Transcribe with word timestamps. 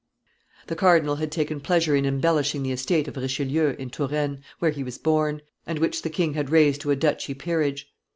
The 0.65 0.75
cardinal 0.75 1.17
had 1.17 1.31
taken 1.31 1.59
pleasure 1.59 1.95
in 1.95 2.07
embellishing 2.07 2.63
the 2.63 2.71
estate 2.71 3.07
of 3.07 3.17
Richelieu, 3.17 3.75
in 3.77 3.91
Touraine, 3.91 4.41
where 4.57 4.71
he 4.71 4.83
was 4.83 4.97
born, 4.97 5.43
and 5.67 5.77
which 5.77 6.01
the 6.01 6.09
king 6.09 6.33
had 6.33 6.49
raised 6.49 6.81
to 6.81 6.89
a 6.89 6.95
duchy 6.95 7.35
peerage. 7.35 7.87